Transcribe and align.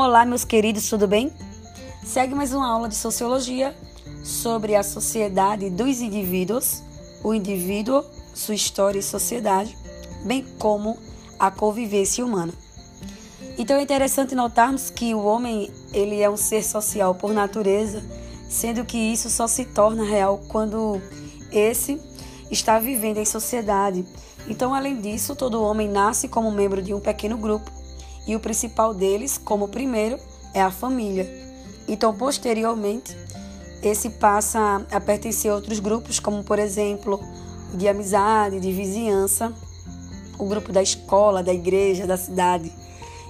Olá, 0.00 0.24
meus 0.24 0.44
queridos, 0.44 0.88
tudo 0.88 1.08
bem? 1.08 1.32
Segue 2.04 2.32
mais 2.32 2.54
uma 2.54 2.70
aula 2.70 2.88
de 2.88 2.94
sociologia 2.94 3.74
sobre 4.22 4.76
a 4.76 4.84
sociedade 4.84 5.68
dos 5.70 6.00
indivíduos, 6.00 6.84
o 7.20 7.34
indivíduo, 7.34 8.04
sua 8.32 8.54
história 8.54 9.00
e 9.00 9.02
sociedade, 9.02 9.76
bem 10.24 10.46
como 10.56 10.96
a 11.36 11.50
convivência 11.50 12.24
humana. 12.24 12.52
Então 13.58 13.76
é 13.76 13.82
interessante 13.82 14.36
notarmos 14.36 14.88
que 14.88 15.12
o 15.16 15.24
homem 15.24 15.68
ele 15.92 16.22
é 16.22 16.30
um 16.30 16.36
ser 16.36 16.62
social 16.62 17.16
por 17.16 17.32
natureza, 17.32 18.00
sendo 18.48 18.84
que 18.84 18.96
isso 18.96 19.28
só 19.28 19.48
se 19.48 19.64
torna 19.64 20.04
real 20.04 20.40
quando 20.46 21.02
esse 21.50 22.00
está 22.52 22.78
vivendo 22.78 23.18
em 23.18 23.24
sociedade. 23.24 24.04
Então, 24.46 24.72
além 24.72 25.00
disso, 25.00 25.34
todo 25.34 25.60
homem 25.60 25.88
nasce 25.88 26.28
como 26.28 26.52
membro 26.52 26.80
de 26.80 26.94
um 26.94 27.00
pequeno 27.00 27.36
grupo 27.36 27.77
e 28.28 28.36
o 28.36 28.40
principal 28.40 28.92
deles, 28.92 29.38
como 29.38 29.66
primeiro, 29.66 30.18
é 30.52 30.60
a 30.60 30.70
família. 30.70 31.26
Então, 31.88 32.14
posteriormente, 32.14 33.16
esse 33.82 34.10
passa 34.10 34.86
a 34.90 35.00
pertencer 35.00 35.50
a 35.50 35.54
outros 35.54 35.80
grupos, 35.80 36.20
como 36.20 36.44
por 36.44 36.58
exemplo, 36.58 37.18
de 37.72 37.88
amizade, 37.88 38.60
de 38.60 38.70
vizinhança, 38.70 39.52
o 40.38 40.44
grupo 40.44 40.70
da 40.70 40.82
escola, 40.82 41.42
da 41.42 41.54
igreja, 41.54 42.06
da 42.06 42.18
cidade 42.18 42.70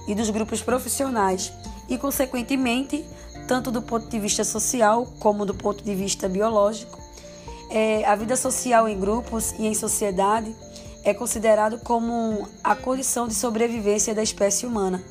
e 0.05 0.13
dos 0.13 0.29
grupos 0.29 0.61
profissionais. 0.61 1.53
E, 1.87 1.97
consequentemente, 1.97 3.05
tanto 3.47 3.71
do 3.71 3.81
ponto 3.81 4.07
de 4.09 4.19
vista 4.19 4.43
social 4.43 5.07
como 5.19 5.45
do 5.45 5.53
ponto 5.53 5.81
de 5.81 5.95
vista 5.95 6.27
biológico, 6.27 6.99
é, 7.71 8.03
a 8.05 8.15
vida 8.15 8.35
social 8.35 8.87
em 8.87 8.99
grupos 8.99 9.53
e 9.57 9.65
em 9.65 9.73
sociedade 9.73 10.53
é 11.03 11.13
considerado 11.13 11.79
como 11.79 12.47
a 12.63 12.75
condição 12.75 13.27
de 13.27 13.33
sobrevivência 13.33 14.13
da 14.13 14.23
espécie 14.23 14.65
humana. 14.65 15.03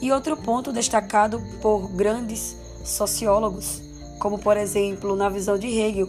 E 0.00 0.10
outro 0.10 0.36
ponto 0.36 0.72
destacado 0.72 1.42
por 1.60 1.88
grandes 1.88 2.56
sociólogos, 2.84 3.82
como 4.18 4.38
por 4.38 4.56
exemplo 4.56 5.14
na 5.14 5.28
visão 5.28 5.58
de 5.58 5.66
Hegel, 5.66 6.08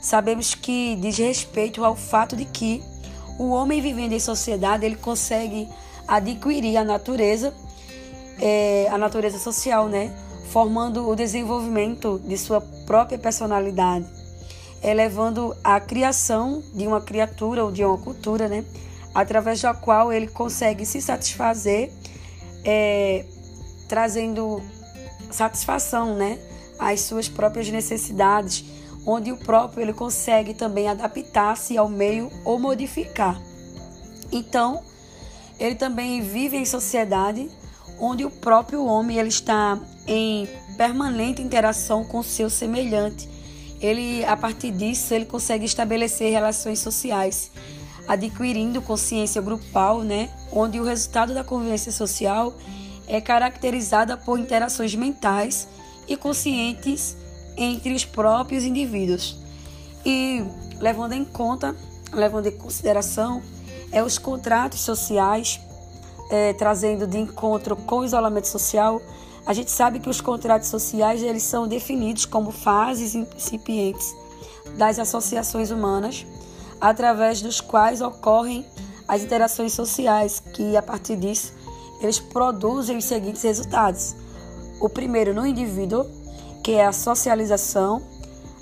sabemos 0.00 0.54
que 0.54 0.96
diz 0.96 1.16
respeito 1.18 1.84
ao 1.84 1.94
fato 1.94 2.34
de 2.34 2.44
que 2.44 2.82
o 3.38 3.50
homem 3.50 3.80
vivendo 3.80 4.12
em 4.12 4.20
sociedade 4.20 4.84
ele 4.84 4.96
consegue 4.96 5.68
adquirir 6.06 6.76
a 6.76 6.84
natureza, 6.84 7.54
é, 8.40 8.88
a 8.90 8.98
natureza 8.98 9.38
social, 9.38 9.88
né, 9.88 10.12
formando 10.50 11.08
o 11.08 11.14
desenvolvimento 11.14 12.20
de 12.24 12.36
sua 12.36 12.60
própria 12.60 13.18
personalidade 13.18 14.21
elevando 14.82 15.56
a 15.62 15.78
criação 15.78 16.62
de 16.74 16.86
uma 16.86 17.00
criatura 17.00 17.64
ou 17.64 17.70
de 17.70 17.84
uma 17.84 17.96
cultura, 17.98 18.48
né? 18.48 18.64
Através 19.14 19.60
da 19.60 19.72
qual 19.72 20.12
ele 20.12 20.26
consegue 20.26 20.84
se 20.84 21.00
satisfazer, 21.00 21.92
é, 22.64 23.24
trazendo 23.88 24.62
satisfação, 25.30 26.14
né? 26.16 26.38
Às 26.78 27.02
suas 27.02 27.28
próprias 27.28 27.68
necessidades, 27.68 28.64
onde 29.06 29.30
o 29.30 29.36
próprio 29.36 29.82
ele 29.82 29.92
consegue 29.92 30.54
também 30.54 30.88
adaptar-se 30.88 31.76
ao 31.76 31.88
meio 31.88 32.30
ou 32.44 32.58
modificar. 32.58 33.40
Então, 34.32 34.82
ele 35.60 35.74
também 35.74 36.20
vive 36.22 36.56
em 36.56 36.64
sociedade 36.64 37.48
onde 38.00 38.24
o 38.24 38.30
próprio 38.30 38.84
homem 38.84 39.18
ele 39.18 39.28
está 39.28 39.78
em 40.06 40.48
permanente 40.76 41.40
interação 41.40 42.02
com 42.02 42.22
seu 42.22 42.50
semelhante 42.50 43.28
ele 43.82 44.24
a 44.24 44.36
partir 44.36 44.70
disso 44.70 45.12
ele 45.12 45.26
consegue 45.26 45.64
estabelecer 45.64 46.30
relações 46.30 46.78
sociais, 46.78 47.50
adquirindo 48.06 48.80
consciência 48.80 49.42
grupal, 49.42 50.02
né, 50.02 50.30
onde 50.52 50.78
o 50.80 50.84
resultado 50.84 51.34
da 51.34 51.42
convivência 51.42 51.90
social 51.90 52.54
é 53.08 53.20
caracterizada 53.20 54.16
por 54.16 54.38
interações 54.38 54.94
mentais 54.94 55.68
e 56.06 56.16
conscientes 56.16 57.16
entre 57.56 57.92
os 57.92 58.04
próprios 58.04 58.64
indivíduos. 58.64 59.36
E 60.06 60.42
levando 60.80 61.12
em 61.12 61.24
conta, 61.24 61.76
levando 62.12 62.46
em 62.46 62.52
consideração, 62.52 63.42
é 63.90 64.02
os 64.02 64.18
contratos 64.18 64.80
sociais, 64.80 65.60
é, 66.30 66.52
trazendo 66.54 67.06
de 67.06 67.18
encontro 67.18 67.76
com 67.76 67.98
o 67.98 68.04
isolamento 68.04 68.48
social, 68.48 69.02
a 69.44 69.52
gente 69.52 69.70
sabe 69.70 69.98
que 69.98 70.08
os 70.08 70.20
contratos 70.20 70.68
sociais 70.68 71.22
eles 71.22 71.42
são 71.42 71.66
definidos 71.66 72.24
como 72.24 72.50
fases 72.50 73.14
incipientes 73.14 74.14
das 74.76 74.98
associações 74.98 75.70
humanas, 75.70 76.26
através 76.80 77.42
dos 77.42 77.60
quais 77.60 78.00
ocorrem 78.00 78.64
as 79.06 79.22
interações 79.22 79.72
sociais, 79.72 80.42
que 80.54 80.76
a 80.76 80.82
partir 80.82 81.16
disso 81.16 81.52
eles 82.00 82.18
produzem 82.18 82.96
os 82.96 83.04
seguintes 83.04 83.42
resultados. 83.42 84.14
O 84.80 84.88
primeiro 84.88 85.32
no 85.32 85.46
indivíduo, 85.46 86.06
que 86.62 86.72
é 86.72 86.86
a 86.86 86.92
socialização, 86.92 88.02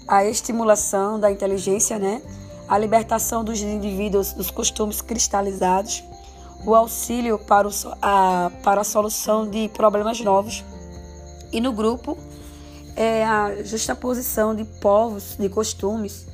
a 0.07 0.25
estimulação 0.25 1.19
da 1.21 1.31
inteligência, 1.31 1.99
né? 1.99 2.21
a 2.71 2.79
libertação 2.79 3.43
dos 3.43 3.61
indivíduos 3.61 4.33
dos 4.33 4.51
costumes 4.51 5.01
cristalizados, 5.01 6.05
o 6.65 6.75
auxílio 6.75 7.39
para, 7.39 7.67
o, 7.67 7.71
a, 8.01 8.51
para 8.63 8.83
a 8.83 8.85
solução 8.85 9.49
de 9.49 9.69
problemas 9.71 10.21
novos. 10.21 10.63
E 11.53 11.61
no 11.61 11.73
grupo, 11.73 12.17
é 12.97 13.25
a 13.25 13.63
justaposição 13.63 14.55
de 14.55 14.65
povos, 14.65 15.37
de 15.39 15.49
costumes, 15.49 16.27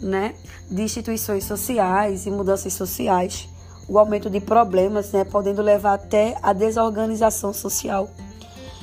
né, 0.00 0.34
de 0.70 0.82
instituições 0.82 1.44
sociais 1.44 2.26
e 2.26 2.30
mudanças 2.30 2.72
sociais, 2.72 3.48
o 3.88 3.98
aumento 3.98 4.30
de 4.30 4.40
problemas, 4.40 5.12
né, 5.12 5.24
podendo 5.24 5.62
levar 5.62 5.94
até 5.94 6.36
a 6.42 6.52
desorganização 6.52 7.52
social. 7.52 8.08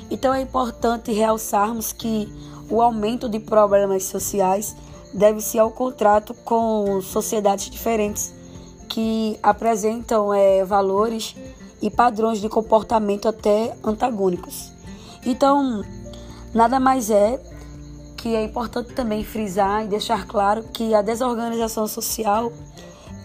Então 0.09 0.33
é 0.33 0.41
importante 0.41 1.11
realçarmos 1.11 1.91
que 1.91 2.31
o 2.69 2.81
aumento 2.81 3.29
de 3.29 3.39
problemas 3.39 4.03
sociais 4.03 4.75
deve-se 5.13 5.57
ao 5.57 5.71
contrato 5.71 6.33
com 6.33 7.01
sociedades 7.01 7.69
diferentes 7.69 8.33
que 8.89 9.37
apresentam 9.41 10.33
é, 10.33 10.63
valores 10.63 11.35
e 11.81 11.89
padrões 11.89 12.39
de 12.39 12.49
comportamento 12.49 13.27
até 13.27 13.75
antagônicos. 13.83 14.76
Então, 15.27 15.83
nada 16.53 16.79
mais 16.79 17.09
é 17.09 17.37
que 18.15 18.33
é 18.33 18.45
importante 18.45 18.93
também 18.93 19.25
frisar 19.25 19.83
e 19.83 19.87
deixar 19.89 20.25
claro 20.25 20.63
que 20.63 20.95
a 20.95 21.01
desorganização 21.01 21.85
social 21.85 22.51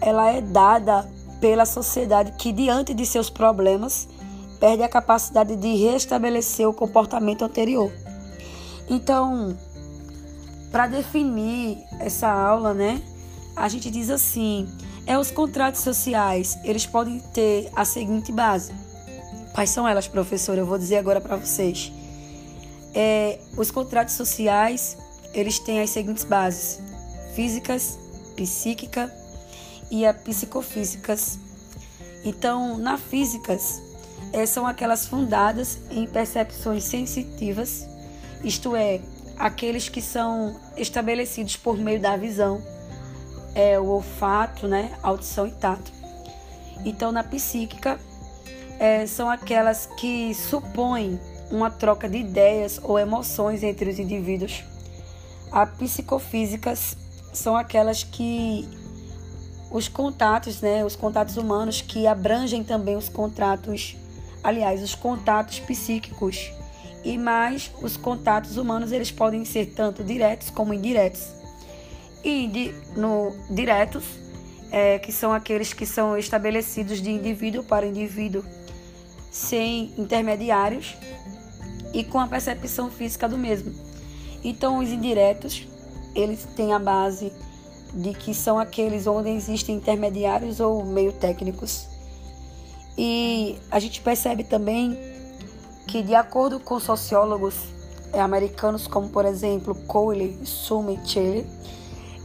ela 0.01 0.29
é 0.29 0.41
dada 0.41 1.09
pela 1.39 1.65
sociedade 1.65 2.33
que 2.33 2.51
diante 2.51 2.93
de 2.93 3.05
seus 3.05 3.29
problemas 3.29 4.09
perde 4.59 4.83
a 4.83 4.89
capacidade 4.89 5.55
de 5.55 5.75
restabelecer 5.75 6.67
o 6.67 6.73
comportamento 6.73 7.45
anterior. 7.45 7.89
Então, 8.89 9.57
para 10.73 10.87
definir 10.87 11.77
essa 12.01 12.29
aula, 12.29 12.73
né, 12.73 13.01
a 13.55 13.69
gente 13.69 13.89
diz 13.89 14.09
assim: 14.09 14.67
é 15.07 15.17
os 15.17 15.31
contratos 15.31 15.79
sociais, 15.79 16.57
eles 16.65 16.85
podem 16.85 17.19
ter 17.33 17.71
a 17.73 17.85
seguinte 17.85 18.29
base. 18.29 18.73
Quais 19.53 19.69
são 19.69 19.87
elas, 19.87 20.07
professora? 20.07 20.59
Eu 20.59 20.65
vou 20.65 20.77
dizer 20.77 20.97
agora 20.97 21.21
para 21.21 21.35
vocês. 21.35 21.91
É, 22.93 23.39
os 23.55 23.69
contratos 23.69 24.15
sociais, 24.15 24.97
eles 25.33 25.59
têm 25.59 25.79
as 25.79 25.91
seguintes 25.91 26.23
bases: 26.23 26.79
físicas, 27.35 27.99
psíquica 28.35 29.13
e 29.91 30.05
a 30.05 30.13
psicofísicas. 30.13 31.37
Então, 32.25 32.77
na 32.77 32.97
físicas, 32.97 33.81
é, 34.31 34.45
são 34.47 34.65
aquelas 34.65 35.05
fundadas 35.05 35.77
em 35.91 36.07
percepções 36.07 36.83
sensitivas, 36.83 37.87
isto 38.43 38.75
é, 38.75 39.01
aqueles 39.37 39.87
que 39.87 40.01
são 40.01 40.59
estabelecidos 40.75 41.57
por 41.57 41.77
meio 41.77 41.99
da 41.99 42.17
visão, 42.17 42.61
é 43.53 43.79
o 43.79 43.85
olfato, 43.85 44.67
né, 44.67 44.97
audição 45.03 45.45
e 45.45 45.51
tato. 45.51 45.91
Então, 46.83 47.11
na 47.11 47.23
psíquica, 47.23 47.99
é, 48.79 49.05
são 49.05 49.29
aquelas 49.29 49.85
que 49.97 50.33
supõem 50.33 51.19
uma 51.51 51.69
troca 51.69 52.09
de 52.09 52.17
ideias 52.17 52.79
ou 52.83 52.97
emoções 52.97 53.63
entre 53.63 53.89
os 53.89 53.99
indivíduos. 53.99 54.63
As 55.51 55.69
psicofísicas 55.69 56.97
são 57.31 57.55
aquelas 57.55 58.03
que 58.03 58.67
os 59.69 59.87
contatos, 59.87 60.61
né, 60.61 60.85
os 60.85 60.95
contatos 60.95 61.37
humanos 61.37 61.81
que 61.81 62.05
abrangem 62.07 62.63
também 62.63 62.95
os 62.95 63.09
contratos, 63.09 63.95
aliás, 64.43 64.81
os 64.81 64.95
contatos 64.95 65.59
psíquicos. 65.59 66.51
E 67.03 67.17
mais 67.17 67.69
os 67.81 67.97
contatos 67.97 68.55
humanos, 68.55 68.91
eles 68.91 69.11
podem 69.11 69.43
ser 69.43 69.73
tanto 69.75 70.03
diretos 70.03 70.49
como 70.49 70.73
indiretos. 70.73 71.27
E 72.23 72.47
de, 72.47 72.73
no 72.95 73.35
diretos, 73.49 74.05
é, 74.73 74.97
que 74.97 75.11
são 75.11 75.31
aqueles 75.31 75.71
que 75.71 75.85
são 75.85 76.17
estabelecidos 76.17 76.99
de 76.99 77.11
indivíduo 77.11 77.63
para 77.63 77.85
indivíduo 77.85 78.43
sem 79.31 79.93
intermediários 79.95 80.97
e 81.93 82.03
com 82.03 82.19
a 82.19 82.27
percepção 82.27 82.89
física 82.89 83.29
do 83.29 83.37
mesmo. 83.37 83.71
Então, 84.43 84.79
os 84.79 84.89
indiretos, 84.89 85.67
eles 86.15 86.47
têm 86.55 86.73
a 86.73 86.79
base 86.79 87.31
de 87.93 88.15
que 88.15 88.33
são 88.33 88.57
aqueles 88.57 89.05
onde 89.05 89.29
existem 89.29 89.75
intermediários 89.75 90.59
ou 90.59 90.83
meio 90.83 91.13
técnicos. 91.13 91.87
E 92.97 93.59
a 93.69 93.79
gente 93.79 94.01
percebe 94.01 94.43
também 94.43 94.97
que, 95.87 96.01
de 96.01 96.15
acordo 96.15 96.59
com 96.59 96.79
sociólogos 96.79 97.53
é, 98.11 98.19
americanos, 98.19 98.87
como 98.87 99.09
por 99.09 99.23
exemplo 99.23 99.75
Cole, 99.85 100.39
Shelley, 100.43 101.45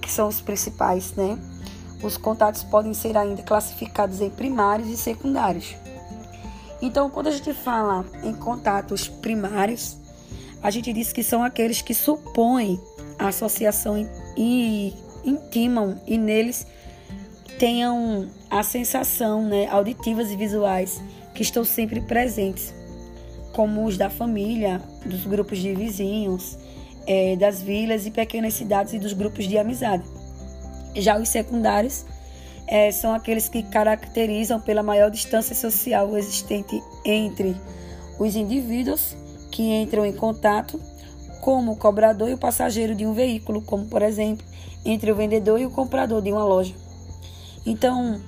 que 0.01 0.11
são 0.11 0.29
os 0.29 0.41
principais, 0.41 1.13
né? 1.13 1.39
Os 2.03 2.17
contatos 2.17 2.63
podem 2.63 2.95
ser 2.95 3.17
ainda 3.17 3.43
classificados 3.43 4.21
em 4.21 4.31
primários 4.31 4.89
e 4.89 4.97
secundários. 4.97 5.75
Então, 6.81 7.11
quando 7.11 7.27
a 7.27 7.33
gente 7.33 7.53
fala 7.53 8.05
em 8.23 8.33
contatos 8.33 9.09
primários, 9.09 9.97
a 10.63 10.71
gente 10.71 10.93
diz 10.93 11.13
que 11.13 11.23
são 11.23 11.43
aqueles 11.43 11.83
que 11.83 11.95
supõem 11.95 12.81
a 13.19 13.29
associação 13.29 14.09
e 14.37 14.95
intimam 15.25 16.01
e 16.07 16.17
neles 16.17 16.67
tenham 17.59 18.29
a 18.49 18.63
sensação 18.63 19.45
né, 19.45 19.67
auditivas 19.67 20.31
e 20.31 20.37
visuais 20.37 21.03
que 21.35 21.43
estão 21.43 21.65
sempre 21.65 22.01
presentes, 22.01 22.73
como 23.53 23.85
os 23.85 23.99
da 23.99 24.09
família, 24.09 24.81
dos 25.05 25.27
grupos 25.27 25.59
de 25.59 25.75
vizinhos, 25.75 26.57
é, 27.07 27.35
das 27.37 27.61
vilas 27.61 28.07
e 28.07 28.11
pequenas 28.11 28.55
cidades 28.55 28.93
e 28.93 28.99
dos 28.99 29.13
grupos 29.13 29.47
de 29.47 29.59
amizade. 29.59 30.05
Já 30.99 31.19
os 31.19 31.29
secundários 31.29 32.05
é, 32.67 32.91
são 32.91 33.15
aqueles 33.15 33.49
que 33.49 33.63
caracterizam 33.63 34.61
pela 34.61 34.83
maior 34.83 35.11
distância 35.11 35.55
social 35.55 36.17
existente 36.19 36.83
entre 37.05 37.57
os 38.19 38.37
indivíduos 38.37 39.17
que 39.51 39.63
entram 39.63 40.05
em 40.05 40.13
contato, 40.13 40.79
como 41.41 41.73
o 41.73 41.77
cobrador 41.77 42.29
e 42.29 42.35
o 42.35 42.39
passageiro 42.39 42.95
de 42.95 43.07
um 43.07 43.15
veículo, 43.15 43.63
como 43.63 43.87
por 43.87 44.03
exemplo, 44.03 44.45
entre 44.85 45.11
o 45.11 45.17
vendedor 45.17 45.59
e 45.59 45.67
o 45.67 45.71
comprador 45.71 46.21
de 46.21 46.31
uma 46.31 46.45
loja. 46.45 46.75
Então, 47.65 48.21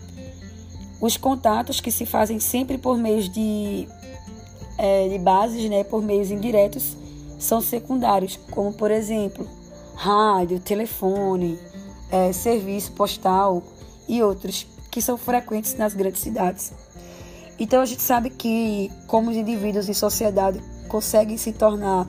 os 1.00 1.16
contatos 1.16 1.80
que 1.80 1.90
se 1.90 2.06
fazem 2.06 2.38
sempre 2.40 2.78
por 2.78 2.96
meios 2.96 3.28
de, 3.28 3.86
é, 4.78 5.08
de 5.08 5.18
bases, 5.18 5.68
né, 5.68 5.84
por 5.84 6.02
meios 6.02 6.30
indiretos, 6.30 6.96
são 7.38 7.60
secundários, 7.60 8.38
como 8.50 8.72
por 8.72 8.90
exemplo, 8.90 9.46
rádio, 9.94 10.60
telefone, 10.60 11.58
é, 12.10 12.32
serviço 12.32 12.92
postal 12.92 13.62
e 14.08 14.22
outros 14.22 14.66
que 14.90 15.00
são 15.00 15.16
frequentes 15.16 15.76
nas 15.76 15.94
grandes 15.94 16.20
cidades. 16.20 16.72
Então 17.58 17.80
a 17.80 17.86
gente 17.86 18.02
sabe 18.02 18.30
que 18.30 18.90
como 19.06 19.30
os 19.30 19.36
indivíduos 19.36 19.88
em 19.88 19.94
sociedade 19.94 20.60
conseguem 20.88 21.36
se 21.36 21.52
tornar 21.52 22.06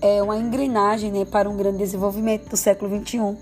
é, 0.00 0.22
uma 0.22 0.36
engrenagem 0.36 1.12
né, 1.12 1.24
para 1.24 1.48
um 1.48 1.56
grande 1.56 1.78
desenvolvimento 1.78 2.48
do 2.48 2.56
século 2.56 2.98
XXI, 2.98 3.36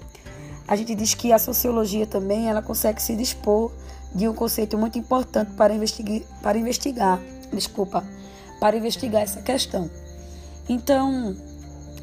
a 0.66 0.76
gente 0.76 0.94
diz 0.94 1.14
que 1.14 1.32
a 1.32 1.38
sociologia 1.38 2.06
também 2.06 2.48
ela 2.48 2.62
consegue 2.62 3.00
se 3.00 3.16
dispor 3.16 3.72
de 4.14 4.28
um 4.28 4.34
conceito 4.34 4.76
muito 4.76 4.98
importante 4.98 5.52
para 5.52 5.74
investigar, 5.74 6.20
para 6.42 6.58
investigar, 6.58 7.20
desculpa, 7.52 8.04
para 8.60 8.76
investigar 8.76 9.22
essa 9.22 9.40
questão. 9.40 9.90
Então, 10.68 11.36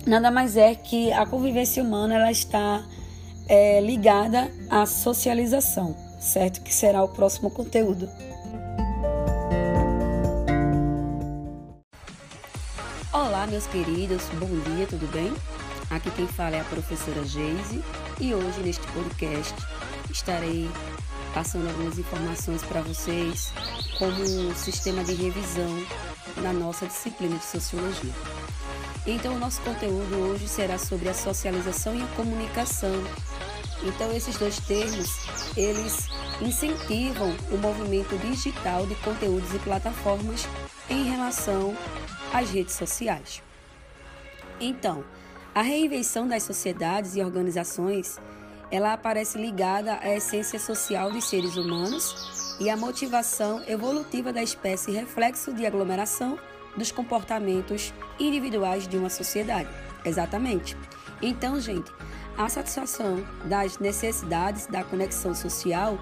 nada 0.06 0.32
mais 0.32 0.58
é 0.58 0.76
que 0.76 1.12
a 1.14 1.26
convivência 1.26 1.82
humana 1.84 2.16
ela 2.16 2.32
está 2.32 2.84
é, 3.50 3.82
ligada 3.82 4.52
à 4.70 4.86
socialização, 4.86 5.98
certo? 6.20 6.62
Que 6.62 6.74
será 6.74 7.04
o 7.04 7.08
próximo 7.10 7.50
conteúdo. 7.50 8.08
Olá, 13.12 13.48
meus 13.48 13.66
queridos, 13.66 14.24
bom 14.40 14.76
dia, 14.76 14.86
tudo 14.86 15.12
bem? 15.12 15.34
Aqui 15.90 16.12
quem 16.12 16.28
fala 16.28 16.58
é 16.58 16.62
a 16.62 16.66
professora 16.66 17.26
Geise 17.26 17.84
e 18.22 18.36
hoje 18.36 18.62
neste 18.62 18.86
podcast 18.90 19.56
estarei 20.12 20.70
passando 21.34 21.68
algumas 21.68 21.98
informações 21.98 22.62
para 22.64 22.82
vocês 22.82 23.52
como 23.98 24.22
um 24.22 24.56
sistema 24.56 25.04
de 25.04 25.16
revisão 25.16 25.84
na 26.38 26.54
nossa 26.54 26.86
disciplina 26.86 27.38
de 27.38 27.46
sociologia. 27.46 28.14
Então, 29.10 29.36
o 29.36 29.40
nosso 29.40 29.62
conteúdo 29.62 30.16
hoje 30.16 30.48
será 30.48 30.78
sobre 30.78 31.10
a 31.10 31.14
socialização 31.14 31.96
e 31.96 32.02
a 32.02 32.08
comunicação 32.16 33.04
então 33.84 34.12
esses 34.12 34.38
dois 34.38 34.60
termos, 34.60 35.08
eles 35.56 36.10
incentivam 36.42 37.34
o 37.52 37.58
movimento 37.58 38.18
digital 38.18 38.86
de 38.86 38.96
conteúdos 38.96 39.54
e 39.54 39.60
plataformas 39.60 40.48
em 40.90 41.04
relação 41.04 41.76
às 42.34 42.50
redes 42.50 42.76
sociais. 42.76 43.42
Então, 44.60 45.04
a 45.56 45.62
reinvenção 45.62 46.28
das 46.28 46.44
sociedades 46.44 47.16
e 47.16 47.22
organizações, 47.22 48.20
ela 48.70 48.94
aparece 48.94 49.38
ligada 49.38 49.98
à 50.02 50.14
essência 50.14 50.60
social 50.60 51.12
dos 51.12 51.30
seres 51.30 51.56
humanos 51.56 52.58
e 52.60 52.70
à 52.70 52.76
motivação 52.76 53.64
evolutiva 53.66 54.34
da 54.34 54.44
espécie 54.44 54.92
reflexo 54.92 55.54
de 55.54 55.66
aglomeração 55.66 56.38
dos 56.76 56.92
comportamentos 56.92 57.94
individuais 58.20 58.88
de 58.88 58.98
uma 58.98 59.10
sociedade. 59.10 59.70
Exatamente. 60.04 60.78
Então, 61.22 61.60
gente, 61.60 61.92
a 62.38 62.48
satisfação 62.48 63.24
das 63.46 63.80
necessidades 63.80 64.66
da 64.68 64.84
conexão 64.84 65.36
social 65.36 66.00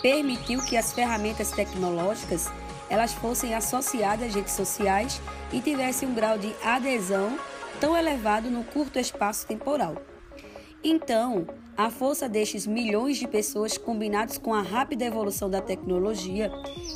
permitiu 0.00 0.60
que 0.62 0.76
as 0.76 0.92
ferramentas 0.92 1.50
tecnológicas 1.50 2.50
elas 2.88 3.12
fossem 3.14 3.54
associadas 3.54 4.28
às 4.28 4.34
redes 4.34 4.52
sociais 4.52 5.20
e 5.52 5.60
tivessem 5.60 6.08
um 6.08 6.14
grau 6.14 6.36
de 6.36 6.54
adesão 6.62 7.38
tão 7.80 7.96
elevado 7.96 8.50
no 8.50 8.62
curto 8.64 8.98
espaço 8.98 9.46
temporal. 9.46 9.96
Então, 10.84 11.46
a 11.76 11.90
força 11.90 12.28
destes 12.28 12.66
milhões 12.66 13.16
de 13.16 13.26
pessoas 13.26 13.78
combinados 13.78 14.36
com 14.36 14.52
a 14.52 14.60
rápida 14.60 15.04
evolução 15.04 15.48
da 15.48 15.60
tecnologia, 15.60 16.52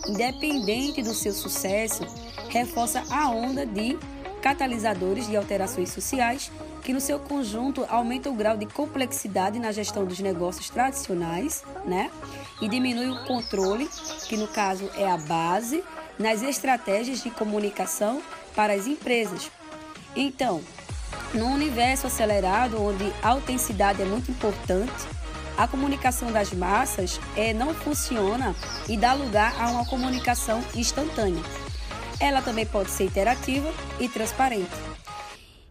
independente 0.06 1.02
do 1.02 1.14
seu 1.14 1.32
sucesso, 1.32 2.04
reforça 2.48 3.02
a 3.10 3.28
onda 3.28 3.64
de 3.66 3.98
catalisadores 4.40 5.26
de 5.26 5.36
alterações 5.36 5.90
sociais 5.90 6.50
que 6.82 6.92
no 6.92 7.00
seu 7.00 7.18
conjunto 7.18 7.84
aumenta 7.88 8.30
o 8.30 8.34
grau 8.34 8.56
de 8.56 8.64
complexidade 8.64 9.58
na 9.58 9.72
gestão 9.72 10.04
dos 10.04 10.20
negócios 10.20 10.70
tradicionais, 10.70 11.64
né? 11.84 12.12
E 12.62 12.68
diminui 12.68 13.10
o 13.10 13.24
controle, 13.24 13.90
que 14.28 14.36
no 14.36 14.46
caso 14.46 14.88
é 14.96 15.10
a 15.10 15.16
base, 15.16 15.82
nas 16.16 16.42
estratégias 16.42 17.22
de 17.22 17.30
comunicação 17.30 18.22
para 18.54 18.72
as 18.72 18.86
empresas. 18.86 19.50
Então, 20.14 20.62
num 21.34 21.52
universo 21.52 22.06
acelerado 22.06 22.80
onde 22.80 23.12
a 23.20 23.30
autenticidade 23.30 24.00
é 24.00 24.04
muito 24.04 24.30
importante, 24.30 24.92
a 25.58 25.66
comunicação 25.66 26.30
das 26.30 26.52
massas 26.52 27.18
é, 27.36 27.52
não 27.52 27.74
funciona 27.74 28.54
e 28.88 28.96
dá 28.96 29.12
lugar 29.12 29.60
a 29.60 29.70
uma 29.70 29.86
comunicação 29.86 30.62
instantânea. 30.74 31.42
Ela 32.18 32.40
também 32.40 32.64
pode 32.64 32.90
ser 32.90 33.04
interativa 33.04 33.72
e 34.00 34.08
transparente. 34.08 34.70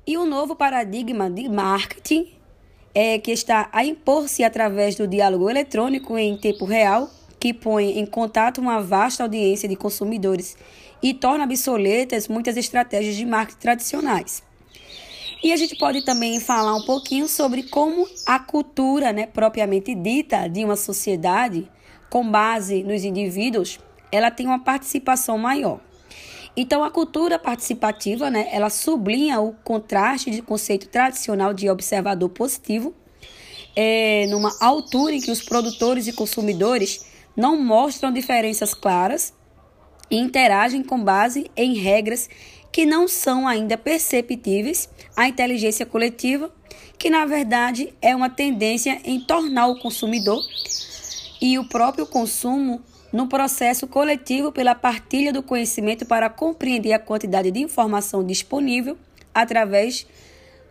E 0.05 0.17
o 0.17 0.25
novo 0.25 0.55
paradigma 0.55 1.29
de 1.29 1.49
marketing 1.49 2.31
é 2.93 3.17
que 3.17 3.31
está 3.31 3.67
a 3.73 3.83
impor-se 3.83 4.43
através 4.43 4.95
do 4.95 5.07
diálogo 5.07 5.49
eletrônico 5.49 6.17
em 6.17 6.37
tempo 6.37 6.63
real, 6.65 7.09
que 7.39 7.53
põe 7.53 7.99
em 7.99 8.05
contato 8.05 8.61
uma 8.61 8.79
vasta 8.79 9.23
audiência 9.23 9.67
de 9.67 9.75
consumidores 9.75 10.55
e 11.01 11.13
torna 11.13 11.43
obsoletas 11.43 12.27
muitas 12.27 12.55
estratégias 12.55 13.15
de 13.15 13.25
marketing 13.25 13.59
tradicionais. 13.59 14.43
E 15.43 15.51
a 15.51 15.57
gente 15.57 15.75
pode 15.75 16.05
também 16.05 16.39
falar 16.39 16.75
um 16.75 16.85
pouquinho 16.85 17.27
sobre 17.27 17.63
como 17.63 18.07
a 18.25 18.39
cultura, 18.39 19.11
né, 19.11 19.27
propriamente 19.27 19.93
dita, 19.93 20.47
de 20.47 20.63
uma 20.63 20.75
sociedade, 20.75 21.69
com 22.09 22.29
base 22.29 22.83
nos 22.83 23.03
indivíduos, 23.03 23.79
ela 24.11 24.31
tem 24.31 24.47
uma 24.47 24.63
participação 24.63 25.37
maior. 25.37 25.79
Então, 26.57 26.83
a 26.83 26.89
cultura 26.89 27.37
participativa, 27.37 28.29
né, 28.29 28.47
ela 28.51 28.69
sublinha 28.69 29.41
o 29.41 29.53
contraste 29.63 30.31
de 30.31 30.41
conceito 30.41 30.87
tradicional 30.87 31.53
de 31.53 31.69
observador 31.69 32.29
positivo, 32.29 32.93
é, 33.75 34.25
numa 34.27 34.55
altura 34.61 35.15
em 35.15 35.19
que 35.19 35.31
os 35.31 35.41
produtores 35.41 36.07
e 36.07 36.13
consumidores 36.13 37.05
não 37.35 37.61
mostram 37.61 38.11
diferenças 38.11 38.73
claras 38.73 39.33
e 40.09 40.17
interagem 40.17 40.81
com 40.81 41.03
base 41.03 41.51
em 41.57 41.73
regras 41.73 42.29
que 42.71 42.85
não 42.85 43.07
são 43.07 43.47
ainda 43.47 43.77
perceptíveis 43.77 44.87
à 45.15 45.27
inteligência 45.27 45.85
coletiva, 45.85 46.49
que 46.97 47.09
na 47.09 47.25
verdade 47.25 47.93
é 48.01 48.15
uma 48.15 48.29
tendência 48.29 49.01
em 49.03 49.19
tornar 49.19 49.67
o 49.67 49.79
consumidor 49.79 50.41
e 51.41 51.59
o 51.59 51.67
próprio 51.67 52.05
consumo 52.05 52.81
no 53.15 53.27
processo 53.27 53.87
coletivo 53.87 54.51
pela 54.51 54.75
partilha 54.75 55.31
do 55.31 55.41
conhecimento 55.41 56.05
para 56.05 56.29
compreender 56.29 56.91
a 56.91 56.99
quantidade 56.99 57.49
de 57.49 57.61
informação 57.61 58.21
disponível 58.21 58.97
através 59.33 60.05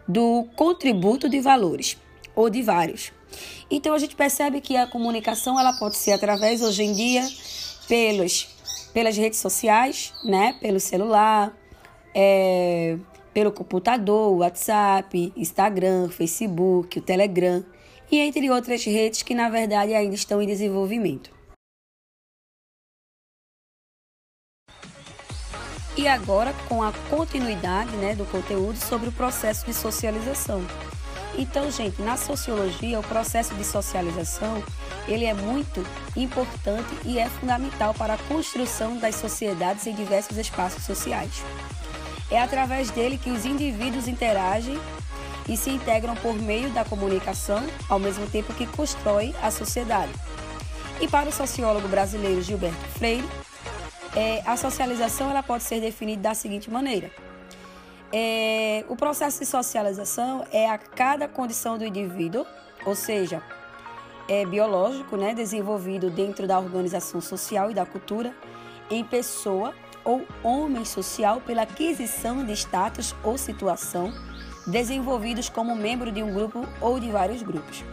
do 0.07 0.47
contributo 0.55 1.27
de 1.27 1.41
valores 1.41 1.97
ou 2.37 2.51
de 2.51 2.61
vários. 2.61 3.13
Então 3.71 3.95
a 3.95 3.99
gente 3.99 4.15
percebe 4.15 4.61
que 4.61 4.77
a 4.77 4.87
comunicação 4.87 5.59
ela 5.59 5.73
pode 5.79 5.97
ser 5.97 6.13
através 6.13 6.61
hoje 6.61 6.83
em 6.83 6.93
dia 6.93 7.27
pelos 7.89 8.53
pelas 8.93 9.17
redes 9.17 9.39
sociais, 9.41 10.13
né, 10.23 10.55
pelo 10.61 10.79
celular, 10.79 11.51
é, 12.15 12.99
pelo 13.33 13.51
computador, 13.51 14.37
WhatsApp, 14.37 15.33
Instagram, 15.35 16.11
Facebook, 16.11 16.99
o 16.99 17.03
Telegram 17.03 17.65
e 18.13 18.19
entre 18.19 18.51
outras 18.51 18.85
redes 18.85 19.23
que 19.23 19.35
na 19.35 19.49
verdade 19.49 19.95
ainda 19.95 20.15
estão 20.15 20.43
em 20.43 20.47
desenvolvimento. 20.47 21.34
E 25.97 26.09
agora 26.09 26.53
com 26.69 26.83
a 26.83 26.93
continuidade 27.09 27.93
né, 27.97 28.15
do 28.15 28.25
conteúdo 28.25 28.77
sobre 28.77 29.09
o 29.09 29.13
processo 29.13 29.65
de 29.65 29.73
socialização. 29.73 30.65
Então, 31.37 31.71
gente, 31.71 32.01
na 32.03 32.17
sociologia, 32.17 32.99
o 32.99 33.03
processo 33.03 33.55
de 33.55 33.65
socialização, 33.65 34.63
ele 35.07 35.25
é 35.25 35.35
muito 35.35 35.85
importante 36.17 36.89
e 37.05 37.19
é 37.19 37.29
fundamental 37.29 37.93
para 37.95 38.15
a 38.15 38.19
construção 38.19 38.97
das 38.97 39.17
sociedades 39.17 39.87
em 39.87 39.95
diversos 39.95 40.39
espaços 40.39 40.85
sociais. 40.85 41.43
É 42.31 42.41
através 42.41 42.91
dele 42.91 43.19
que 43.19 43.31
os 43.31 43.45
indivíduos 43.45 44.09
interagem 44.09 44.79
e 45.49 45.57
se 45.57 45.71
integram 45.71 46.15
por 46.17 46.35
meio 46.35 46.71
da 46.71 46.85
comunicação, 46.85 47.65
ao 47.89 47.99
mesmo 47.99 48.27
tempo 48.27 48.55
que 48.55 48.67
constrói 48.67 49.35
a 49.43 49.51
sociedade. 49.51 50.13
E 51.01 51.09
para 51.09 51.29
o 51.29 51.33
sociólogo 51.33 51.89
brasileiro 51.89 52.41
Gilberto 52.43 52.89
Freire, 52.97 53.29
é, 54.17 54.43
a 54.47 54.57
socialização 54.57 55.31
ela 55.31 55.43
pode 55.43 55.65
ser 55.65 55.81
definida 55.81 56.23
da 56.23 56.35
seguinte 56.35 56.71
maneira: 56.71 57.11
é, 58.13 58.85
o 58.89 58.97
processo 58.97 59.41
de 59.41 59.47
socialização 59.47 60.45
é 60.53 60.69
a 60.69 60.79
cada 60.79 61.27
condição 61.27 61.77
do 61.77 61.85
indivíduo, 61.85 62.47
ou 62.87 62.95
seja, 62.95 63.43
é 64.29 64.47
biológico, 64.47 65.17
né, 65.17 65.35
desenvolvido 65.35 66.11
dentro 66.11 66.47
da 66.47 66.59
organização 66.59 67.21
social 67.21 67.71
e 67.71 67.75
da 67.75 67.85
cultura, 67.85 68.35
em 68.91 69.05
pessoa 69.05 69.75
ou 70.05 70.27
homem 70.43 70.85
social 70.85 71.41
pela 71.41 71.63
aquisição 71.63 72.45
de 72.45 72.53
status 72.53 73.15
ou 73.25 73.39
situação 73.39 74.13
desenvolvidos 74.67 75.49
como 75.49 75.75
membro 75.75 76.13
de 76.13 76.23
um 76.23 76.33
grupo 76.33 76.67
ou 76.81 77.01
de 77.01 77.11
vários 77.11 77.43
grupos. 77.43 77.85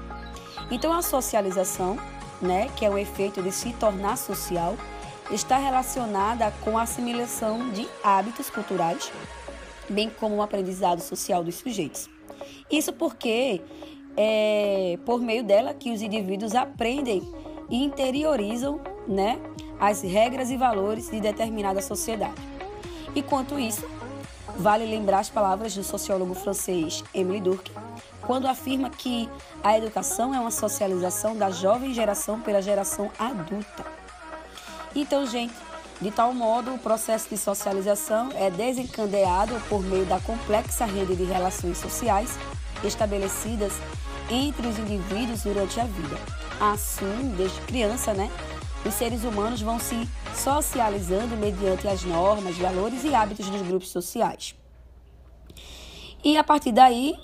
Então 0.69 0.93
a 0.93 1.01
socialização, 1.01 1.97
né, 2.41 2.69
que 2.75 2.85
é 2.85 2.89
o 2.89 2.97
efeito 2.97 3.41
de 3.41 3.51
se 3.51 3.73
tornar 3.73 4.17
social, 4.17 4.77
está 5.31 5.57
relacionada 5.57 6.53
com 6.61 6.77
a 6.77 6.83
assimilação 6.83 7.69
de 7.71 7.87
hábitos 8.03 8.49
culturais 8.49 9.11
bem 9.91 10.09
como 10.09 10.37
o 10.37 10.41
aprendizado 10.41 11.01
social 11.01 11.43
dos 11.43 11.55
sujeitos. 11.55 12.09
Isso 12.71 12.93
porque 12.93 13.61
é 14.17 14.97
por 15.05 15.21
meio 15.21 15.43
dela 15.43 15.73
que 15.73 15.91
os 15.91 16.01
indivíduos 16.01 16.55
aprendem 16.55 17.21
e 17.69 17.83
interiorizam 17.83 18.79
né, 19.07 19.39
as 19.79 20.01
regras 20.01 20.49
e 20.49 20.57
valores 20.57 21.09
de 21.09 21.19
determinada 21.19 21.81
sociedade. 21.81 22.41
E 23.13 23.21
quanto 23.21 23.59
isso, 23.59 23.85
vale 24.57 24.85
lembrar 24.85 25.19
as 25.19 25.29
palavras 25.29 25.75
do 25.75 25.83
sociólogo 25.83 26.33
francês 26.33 27.03
Emile 27.13 27.41
Durkheim, 27.41 27.75
quando 28.21 28.47
afirma 28.47 28.89
que 28.89 29.29
a 29.63 29.77
educação 29.77 30.33
é 30.33 30.39
uma 30.39 30.51
socialização 30.51 31.35
da 31.35 31.49
jovem 31.51 31.93
geração 31.93 32.39
pela 32.39 32.61
geração 32.61 33.11
adulta. 33.19 34.00
Então, 34.95 35.25
gente, 35.25 35.53
de 36.01 36.11
tal 36.11 36.33
modo, 36.33 36.73
o 36.73 36.79
processo 36.79 37.29
de 37.29 37.37
socialização 37.37 38.29
é 38.33 38.49
desencadeado 38.49 39.53
por 39.69 39.81
meio 39.81 40.05
da 40.05 40.19
complexa 40.19 40.85
rede 40.85 41.15
de 41.15 41.23
relações 41.23 41.77
sociais 41.77 42.37
estabelecidas 42.83 43.73
entre 44.29 44.67
os 44.67 44.79
indivíduos 44.79 45.43
durante 45.43 45.79
a 45.79 45.85
vida. 45.85 46.17
Assim, 46.59 47.33
desde 47.37 47.59
criança, 47.61 48.13
né, 48.13 48.29
os 48.85 48.93
seres 48.93 49.23
humanos 49.23 49.61
vão 49.61 49.79
se 49.79 50.07
socializando 50.33 51.37
mediante 51.37 51.87
as 51.87 52.03
normas, 52.03 52.57
valores 52.57 53.03
e 53.03 53.13
hábitos 53.13 53.49
dos 53.49 53.61
grupos 53.61 53.89
sociais. 53.89 54.55
E 56.23 56.37
a 56.37 56.43
partir 56.43 56.71
daí, 56.71 57.15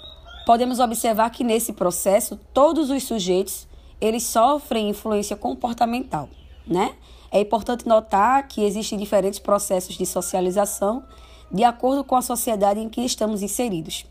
podemos 0.46 0.80
observar 0.80 1.30
que 1.32 1.44
nesse 1.44 1.74
processo 1.74 2.40
todos 2.54 2.90
os 2.90 3.04
sujeitos 3.04 3.68
eles 4.00 4.24
sofrem 4.24 4.90
influência 4.90 5.36
comportamental, 5.36 6.30
né? 6.66 6.96
É 7.32 7.40
importante 7.40 7.88
notar 7.88 8.48
que 8.48 8.64
existem 8.64 8.98
diferentes 8.98 9.40
processos 9.40 9.96
de 9.96 10.06
socialização 10.06 11.04
de 11.52 11.64
acordo 11.64 12.04
com 12.04 12.16
a 12.16 12.22
sociedade 12.22 12.80
em 12.80 12.90
que 12.90 13.02
estamos 13.02 13.42
inseridos. 13.42 14.06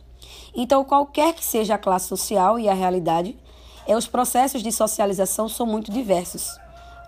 Então, 0.55 0.85
qualquer 0.85 1.35
que 1.35 1.45
seja 1.45 1.75
a 1.75 1.79
classe 1.79 2.09
social 2.09 2.59
e 2.59 2.69
a 2.69 2.75
realidade, 2.75 3.37
é, 3.87 3.97
os 3.97 4.07
processos 4.07 4.63
de 4.63 4.73
socialização 4.73 5.49
são 5.49 5.67
muito 5.67 5.91
diversos. 5.91 6.59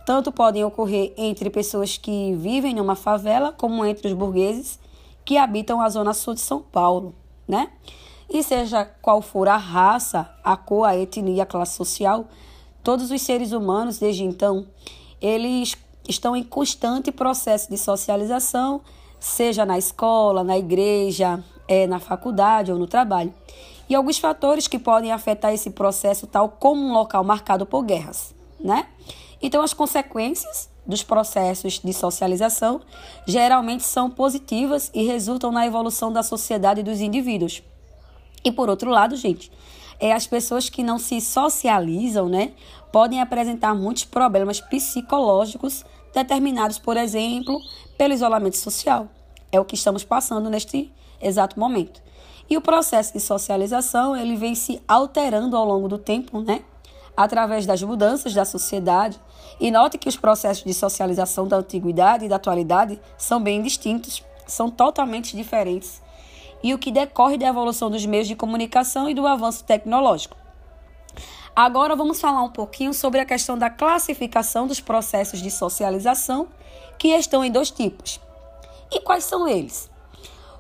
Tanto 0.05 0.33
podem 0.33 0.65
ocorrer 0.65 1.13
entre 1.17 1.51
pessoas 1.51 1.99
que 1.99 2.35
vivem 2.35 2.75
numa 2.75 2.95
favela, 2.95 3.53
como 3.53 3.85
entre 3.85 4.09
os 4.09 4.15
burgueses 4.15 4.79
que 5.25 5.37
habitam 5.37 5.81
a 5.81 5.89
zona 5.91 6.15
sul 6.15 6.35
de 6.35 6.41
São 6.41 6.63
Paulo, 6.63 7.15
né? 7.47 7.71
E 8.31 8.43
seja 8.43 8.85
qual 9.03 9.21
for 9.21 9.49
a 9.49 9.57
raça, 9.57 10.31
a 10.43 10.57
cor, 10.57 10.85
a 10.85 10.97
etnia, 10.97 11.43
a 11.43 11.47
classe 11.47 11.77
social, 11.77 12.27
todos 12.83 13.11
os 13.11 13.21
seres 13.21 13.53
humanos, 13.53 13.99
desde 13.99 14.25
então, 14.25 14.67
eles 15.21 15.75
estão 16.09 16.35
em 16.35 16.43
constante 16.43 17.13
processo 17.13 17.71
de 17.71 17.77
socialização, 17.77 18.81
seja 19.21 19.67
na 19.67 19.79
escola, 19.79 20.43
na 20.43 20.57
igreja, 20.57 21.45
é, 21.69 21.87
na 21.87 22.01
faculdade 22.01 22.73
ou 22.73 22.79
no 22.79 22.87
trabalho. 22.87 23.33
E 23.89 23.95
alguns 23.95 24.19
fatores 24.19 24.67
que 24.67 24.79
podem 24.79 25.13
afetar 25.13 25.53
esse 25.53 25.71
processo, 25.71 26.27
tal 26.27 26.49
como 26.49 26.83
um 26.83 26.93
local 26.93 27.23
marcado 27.23 27.65
por 27.65 27.83
guerras, 27.83 28.35
né? 28.59 28.87
Então, 29.41 29.63
as 29.63 29.73
consequências 29.73 30.69
dos 30.87 31.03
processos 31.03 31.81
de 31.85 31.93
socialização 31.93 32.81
geralmente 33.27 33.85
são 33.85 34.11
positivas 34.11 34.91
e 34.95 35.05
resultam 35.05 35.53
na 35.53 35.67
evolução 35.67 36.13
da 36.13 36.23
sociedade 36.23 36.81
e 36.81 36.83
dos 36.83 37.01
indivíduos. 37.01 37.63
E 38.45 38.51
por 38.51 38.71
outro 38.71 38.91
lado, 38.91 39.15
gente, 39.15 39.53
é 40.01 40.13
as 40.13 40.27
pessoas 40.27 40.69
que 40.69 40.83
não 40.83 40.99
se 40.99 41.21
socializam, 41.21 42.29
né, 42.29 42.53
podem 42.91 43.21
apresentar 43.21 43.75
muitos 43.75 44.05
problemas 44.05 44.61
psicológicos 44.61 45.85
determinados, 46.15 46.79
por 46.79 46.97
exemplo, 46.97 47.61
pelo 47.97 48.15
isolamento 48.15 48.57
social. 48.57 49.09
É 49.51 49.59
o 49.59 49.65
que 49.65 49.75
estamos 49.75 50.05
passando 50.05 50.51
neste 50.51 50.93
exato 51.21 51.59
momento. 51.59 52.03
E 52.51 52.57
o 52.57 52.61
processo 52.61 53.13
de 53.13 53.21
socialização, 53.21 54.17
ele 54.17 54.37
vem 54.37 54.55
se 54.55 54.81
alterando 54.89 55.57
ao 55.57 55.67
longo 55.67 55.89
do 55.89 55.99
tempo, 55.99 56.41
né? 56.41 56.63
Através 57.17 57.67
das 57.67 57.83
mudanças 57.83 58.33
da 58.33 58.45
sociedade. 58.45 59.21
E 59.61 59.71
note 59.71 59.99
que 59.99 60.09
os 60.09 60.17
processos 60.17 60.65
de 60.65 60.73
socialização 60.73 61.47
da 61.47 61.57
antiguidade 61.57 62.25
e 62.25 62.29
da 62.29 62.37
atualidade 62.37 62.99
são 63.19 63.43
bem 63.43 63.61
distintos, 63.61 64.23
são 64.47 64.71
totalmente 64.71 65.37
diferentes. 65.37 66.01
E 66.63 66.73
o 66.73 66.79
que 66.79 66.91
decorre 66.91 67.37
da 67.37 67.49
evolução 67.49 67.91
dos 67.91 68.07
meios 68.07 68.27
de 68.27 68.35
comunicação 68.35 69.11
e 69.11 69.15
do 69.15 69.27
avanço 69.27 69.65
tecnológico. 69.65 70.37
Agora 71.61 71.97
vamos 71.97 72.21
falar 72.21 72.41
um 72.45 72.51
pouquinho 72.51 72.95
sobre 72.95 73.19
a 73.19 73.25
questão 73.25 73.59
da 73.59 73.69
classificação 73.69 74.69
dos 74.69 74.79
processos 74.79 75.43
de 75.43 75.51
socialização, 75.51 76.47
que 76.97 77.09
estão 77.09 77.45
em 77.45 77.51
dois 77.51 77.69
tipos. 77.69 78.21
E 78.93 79.01
quais 79.01 79.25
são 79.25 79.49
eles? 79.49 79.91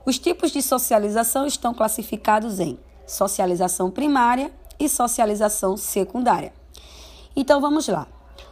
Os 0.04 0.18
tipos 0.18 0.50
de 0.50 0.60
socialização 0.60 1.46
estão 1.46 1.72
classificados 1.72 2.58
em 2.58 2.76
socialização 3.06 3.92
primária 3.92 4.52
e 4.76 4.88
socialização 4.88 5.76
secundária. 5.76 6.52
Então 7.36 7.60
vamos 7.60 7.86
lá. 7.86 8.08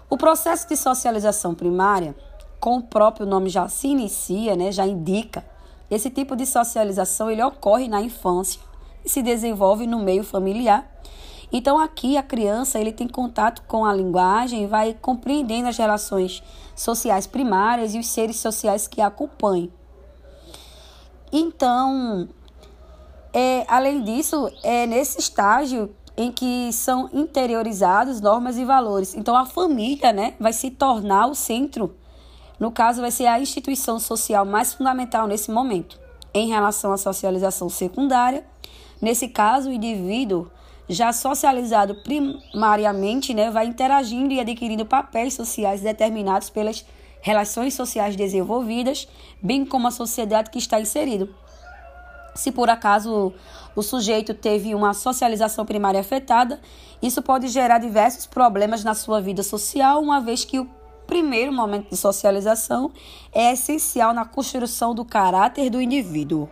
O 0.08 0.16
processo 0.16 0.68
de 0.68 0.76
socialização 0.76 1.52
primária, 1.52 2.14
com 2.60 2.76
o 2.76 2.82
próprio 2.84 3.26
nome 3.26 3.50
já 3.50 3.68
se 3.68 3.88
inicia, 3.88 4.54
né, 4.54 4.70
já 4.70 4.86
indica, 4.86 5.44
esse 5.90 6.10
tipo 6.10 6.36
de 6.36 6.46
socialização 6.46 7.28
ele 7.28 7.42
ocorre 7.42 7.88
na 7.88 8.00
infância 8.00 8.60
e 9.04 9.08
se 9.08 9.20
desenvolve 9.20 9.84
no 9.84 9.98
meio 9.98 10.22
familiar 10.22 10.95
então 11.52 11.78
aqui 11.78 12.16
a 12.16 12.22
criança 12.22 12.78
ele 12.78 12.92
tem 12.92 13.06
contato 13.08 13.62
com 13.66 13.84
a 13.84 13.94
linguagem 13.94 14.66
vai 14.66 14.94
compreendendo 14.94 15.68
as 15.68 15.76
relações 15.76 16.42
sociais 16.74 17.26
primárias 17.26 17.94
e 17.94 17.98
os 17.98 18.08
seres 18.08 18.36
sociais 18.36 18.86
que 18.86 19.00
a 19.00 19.06
acompanham. 19.06 19.70
Então, 21.32 22.28
é, 23.32 23.64
além 23.68 24.02
disso, 24.02 24.50
é 24.62 24.86
nesse 24.86 25.18
estágio 25.18 25.94
em 26.16 26.32
que 26.32 26.72
são 26.72 27.10
interiorizados 27.12 28.20
normas 28.20 28.56
e 28.56 28.64
valores. 28.64 29.14
Então 29.14 29.36
a 29.36 29.44
família, 29.44 30.12
né, 30.12 30.34
vai 30.40 30.52
se 30.52 30.70
tornar 30.70 31.26
o 31.26 31.34
centro. 31.34 31.94
No 32.58 32.72
caso, 32.72 33.02
vai 33.02 33.10
ser 33.10 33.26
a 33.26 33.38
instituição 33.38 33.98
social 33.98 34.46
mais 34.46 34.72
fundamental 34.72 35.26
nesse 35.26 35.50
momento. 35.50 36.00
Em 36.32 36.48
relação 36.48 36.92
à 36.92 36.96
socialização 36.96 37.68
secundária, 37.68 38.46
nesse 39.00 39.28
caso, 39.28 39.68
o 39.68 39.72
indivíduo 39.72 40.50
já 40.88 41.12
socializado 41.12 41.96
primariamente, 41.96 43.34
né, 43.34 43.50
vai 43.50 43.66
interagindo 43.66 44.32
e 44.32 44.40
adquirindo 44.40 44.86
papéis 44.86 45.34
sociais 45.34 45.80
determinados 45.80 46.50
pelas 46.50 46.84
relações 47.20 47.74
sociais 47.74 48.14
desenvolvidas, 48.14 49.08
bem 49.42 49.64
como 49.64 49.88
a 49.88 49.90
sociedade 49.90 50.50
que 50.50 50.58
está 50.58 50.80
inserido. 50.80 51.34
Se 52.34 52.52
por 52.52 52.68
acaso 52.68 53.32
o 53.74 53.82
sujeito 53.82 54.34
teve 54.34 54.74
uma 54.74 54.94
socialização 54.94 55.64
primária 55.64 56.00
afetada, 56.00 56.60
isso 57.02 57.22
pode 57.22 57.48
gerar 57.48 57.78
diversos 57.78 58.26
problemas 58.26 58.84
na 58.84 58.94
sua 58.94 59.20
vida 59.20 59.42
social, 59.42 60.00
uma 60.00 60.20
vez 60.20 60.44
que 60.44 60.58
o 60.58 60.68
primeiro 61.06 61.52
momento 61.52 61.90
de 61.90 61.96
socialização 61.96 62.92
é 63.32 63.52
essencial 63.52 64.12
na 64.12 64.24
construção 64.24 64.94
do 64.94 65.04
caráter 65.04 65.70
do 65.70 65.80
indivíduo. 65.80 66.48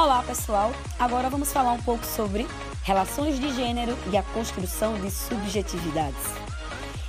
Olá, 0.00 0.22
pessoal! 0.22 0.70
Agora 0.96 1.28
vamos 1.28 1.52
falar 1.52 1.72
um 1.72 1.82
pouco 1.82 2.06
sobre 2.06 2.46
relações 2.84 3.36
de 3.40 3.52
gênero 3.52 3.98
e 4.12 4.16
a 4.16 4.22
construção 4.22 4.94
de 4.94 5.10
subjetividades. 5.10 6.22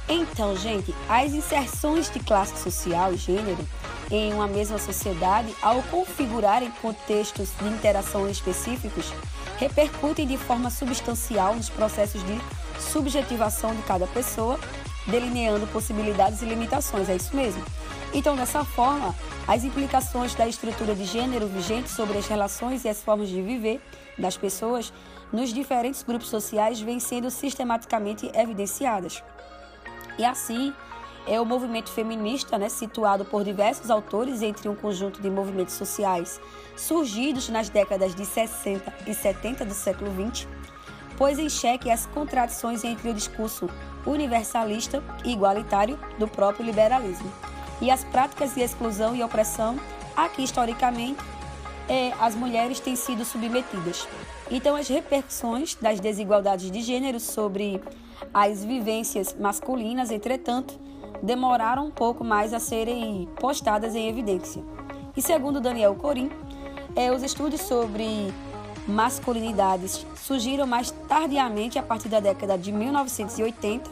Então, 0.09 0.57
gente, 0.57 0.95
as 1.07 1.31
inserções 1.31 2.09
de 2.09 2.19
classe 2.19 2.57
social 2.57 3.13
e 3.13 3.17
gênero 3.17 3.63
em 4.09 4.33
uma 4.33 4.47
mesma 4.47 4.79
sociedade, 4.79 5.55
ao 5.61 5.83
configurarem 5.83 6.71
contextos 6.81 7.49
de 7.61 7.67
interação 7.67 8.27
específicos, 8.27 9.13
repercutem 9.59 10.25
de 10.25 10.35
forma 10.35 10.71
substancial 10.71 11.53
nos 11.53 11.69
processos 11.69 12.23
de 12.23 12.41
subjetivação 12.81 13.75
de 13.75 13.83
cada 13.83 14.07
pessoa, 14.07 14.59
delineando 15.05 15.67
possibilidades 15.67 16.41
e 16.41 16.45
limitações. 16.45 17.07
É 17.07 17.15
isso 17.15 17.35
mesmo. 17.35 17.63
Então, 18.13 18.35
dessa 18.35 18.65
forma, 18.65 19.13
as 19.47 19.63
implicações 19.63 20.33
da 20.33 20.47
estrutura 20.47 20.95
de 20.95 21.05
gênero 21.05 21.47
vigente 21.47 21.89
sobre 21.89 22.17
as 22.17 22.27
relações 22.27 22.83
e 22.83 22.89
as 22.89 23.01
formas 23.01 23.29
de 23.29 23.41
viver 23.41 23.79
das 24.17 24.35
pessoas 24.35 24.91
nos 25.31 25.53
diferentes 25.53 26.01
grupos 26.01 26.27
sociais 26.27 26.81
vêm 26.81 26.99
sendo 26.99 27.29
sistematicamente 27.29 28.29
evidenciadas. 28.33 29.23
E 30.17 30.25
assim, 30.25 30.73
é 31.27 31.39
o 31.39 31.45
movimento 31.45 31.91
feminista, 31.91 32.57
né, 32.57 32.67
situado 32.67 33.23
por 33.25 33.43
diversos 33.43 33.91
autores 33.91 34.41
entre 34.41 34.67
um 34.67 34.75
conjunto 34.75 35.21
de 35.21 35.29
movimentos 35.29 35.75
sociais 35.75 36.41
surgidos 36.75 37.47
nas 37.49 37.69
décadas 37.69 38.15
de 38.15 38.25
60 38.25 38.91
e 39.05 39.13
70 39.13 39.65
do 39.65 39.73
século 39.73 40.11
XX, 40.11 40.47
pôs 41.15 41.37
em 41.37 41.49
xeque 41.49 41.91
as 41.91 42.07
contradições 42.07 42.83
entre 42.83 43.09
o 43.09 43.13
discurso 43.13 43.69
universalista 44.03 45.03
e 45.23 45.31
igualitário 45.31 45.99
do 46.17 46.27
próprio 46.27 46.65
liberalismo 46.65 47.31
e 47.81 47.89
as 47.89 48.03
práticas 48.03 48.53
de 48.53 48.61
exclusão 48.61 49.15
e 49.15 49.23
opressão 49.23 49.79
a 50.15 50.27
que 50.27 50.43
historicamente 50.43 51.19
é, 51.87 52.11
as 52.19 52.35
mulheres 52.35 52.79
têm 52.79 52.95
sido 52.95 53.25
submetidas. 53.25 54.07
Então, 54.51 54.75
as 54.75 54.87
repercussões 54.87 55.75
das 55.75 55.99
desigualdades 55.99 56.69
de 56.69 56.81
gênero 56.81 57.19
sobre 57.19 57.81
as 58.33 58.63
vivências 58.63 59.35
masculinas, 59.39 60.11
entretanto, 60.11 60.79
demoraram 61.21 61.87
um 61.87 61.91
pouco 61.91 62.23
mais 62.23 62.53
a 62.53 62.59
serem 62.59 63.27
postadas 63.39 63.95
em 63.95 64.07
evidência. 64.07 64.63
E 65.15 65.21
segundo 65.21 65.59
Daniel 65.59 65.95
Corim, 65.95 66.29
é, 66.95 67.11
os 67.11 67.23
estudos 67.23 67.61
sobre 67.61 68.33
masculinidades 68.87 70.05
surgiram 70.15 70.65
mais 70.65 70.91
tardiamente 71.07 71.77
a 71.77 71.83
partir 71.83 72.09
da 72.09 72.19
década 72.19 72.57
de 72.57 72.71
1980 72.71 73.89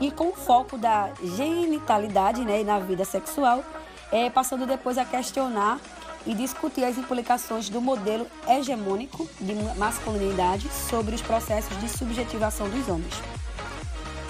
e 0.00 0.10
com 0.10 0.32
foco 0.32 0.76
da 0.76 1.10
genitalidade 1.22 2.44
né, 2.44 2.62
na 2.62 2.78
vida 2.78 3.04
sexual, 3.04 3.64
é, 4.12 4.30
passando 4.30 4.66
depois 4.66 4.98
a 4.98 5.04
questionar 5.04 5.80
e 6.26 6.34
discutir 6.34 6.84
as 6.84 6.98
implicações 6.98 7.68
do 7.68 7.80
modelo 7.80 8.26
hegemônico 8.48 9.28
de 9.40 9.54
masculinidade 9.76 10.68
sobre 10.68 11.14
os 11.14 11.22
processos 11.22 11.78
de 11.80 11.88
subjetivação 11.88 12.68
dos 12.68 12.88
homens. 12.88 13.14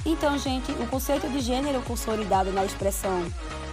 Então, 0.04 0.38
gente, 0.38 0.70
o 0.72 0.86
conceito 0.86 1.28
de 1.28 1.40
gênero 1.40 1.82
consolidado 1.82 2.52
na 2.52 2.64
expressão 2.64 3.24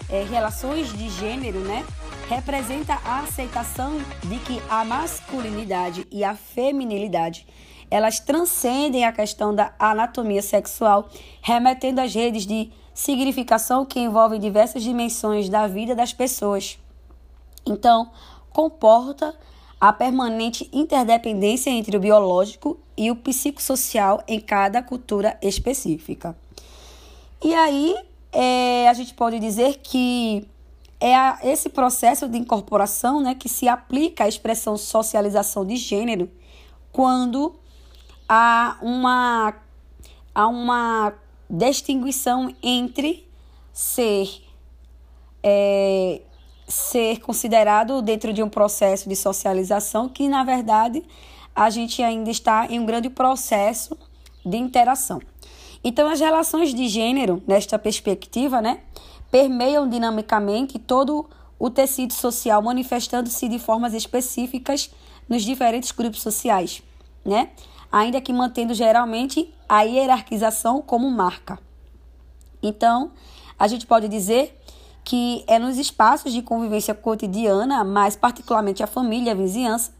é, 0.10 0.24
relações 0.24 0.92
de 0.92 1.10
gênero, 1.10 1.60
né, 1.60 1.86
representa 2.28 3.00
a 3.06 3.20
aceitação 3.20 4.00
de 4.24 4.38
que 4.40 4.62
a 4.70 4.84
masculinidade 4.84 6.08
e 6.12 6.24
a 6.24 6.36
feminilidade 6.36 7.46
elas 7.94 8.20
transcendem 8.20 9.06
a 9.06 9.12
questão 9.12 9.54
da 9.54 9.72
anatomia 9.78 10.42
sexual, 10.42 11.08
remetendo 11.44 12.02
às 12.02 12.12
redes 12.12 12.44
de 12.44 12.72
significação 12.92 13.86
que 13.86 14.00
envolvem 14.00 14.40
diversas 14.40 14.82
dimensões 14.82 15.48
da 15.48 15.68
vida 15.68 15.94
das 15.94 16.12
pessoas. 16.12 16.80
Então, 17.64 18.10
comporta 18.50 19.36
a 19.80 19.94
permanente 19.94 20.68
interdependência 20.74 21.70
entre 21.70 21.96
o 21.96 22.00
biológico 22.00 22.80
e 22.98 23.12
o 23.12 23.16
psicossocial 23.16 24.24
em 24.28 24.40
cada 24.40 24.82
cultura 24.82 25.38
específica. 25.40 26.36
E 27.44 27.54
aí, 27.54 27.96
é, 28.32 28.90
a 28.90 28.94
gente 28.96 29.14
pode 29.14 29.38
dizer 29.38 29.82
que 29.84 30.48
é 31.00 31.14
a, 31.14 31.38
esse 31.44 31.70
processo 31.70 32.28
de 32.28 32.40
incorporação 32.40 33.22
né, 33.22 33.36
que 33.36 33.48
se 33.48 33.68
aplica 33.68 34.24
à 34.24 34.28
expressão 34.28 34.78
socialização 34.78 35.64
de 35.64 35.76
gênero 35.76 36.28
quando 36.92 37.62
há 38.34 38.78
uma, 38.82 39.54
há 40.34 40.48
uma 40.48 41.14
distinguição 41.48 42.54
entre 42.64 43.28
ser, 43.72 44.28
é, 45.44 46.22
ser 46.68 47.20
considerado 47.20 48.02
dentro 48.02 48.34
de 48.34 48.42
um 48.42 48.50
processo 48.50 49.08
de 49.08 49.16
socialização 49.16 50.10
que, 50.10 50.28
na 50.28 50.44
verdade, 50.44 51.04
a 51.56 51.70
gente 51.70 52.02
ainda 52.02 52.32
está 52.32 52.66
em 52.66 52.80
um 52.80 52.86
grande 52.88 53.08
processo 53.08 53.96
de 54.44 54.58
interação. 54.58 55.22
Então, 55.84 56.10
as 56.10 56.20
relações 56.20 56.74
de 56.74 56.88
gênero, 56.88 57.44
nesta 57.46 57.78
perspectiva, 57.78 58.64
né, 58.64 58.80
permeiam 59.30 59.88
dinamicamente 59.88 60.80
todo 60.80 61.30
o 61.60 61.70
tecido 61.70 62.14
social, 62.14 62.64
manifestando-se 62.64 63.48
de 63.48 63.60
formas 63.60 63.94
específicas 63.94 64.90
nos 65.30 65.44
diferentes 65.44 65.92
grupos 65.92 66.22
sociais, 66.24 66.82
né? 67.24 67.52
Ainda 67.94 68.20
que 68.20 68.34
mantendo 68.34 68.74
geralmente 68.74 69.54
a 69.70 69.84
hierarquização 69.84 70.82
como 70.82 71.12
marca. 71.12 71.60
Então, 72.62 73.12
a 73.58 73.68
gente 73.68 73.86
pode 73.86 74.08
dizer 74.08 74.60
que 75.04 75.44
é 75.46 75.60
nos 75.60 75.78
espaços 75.78 76.34
de 76.34 76.42
convivência 76.42 76.96
cotidiana, 76.96 77.84
mais 77.84 78.16
particularmente 78.16 78.82
a 78.82 78.88
família, 78.88 79.34
a 79.34 79.36
vizinhança, 79.36 79.94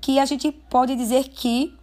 que 0.00 0.20
a 0.20 0.24
gente 0.24 0.52
pode 0.52 0.94
dizer 0.94 1.28
que 1.30 1.76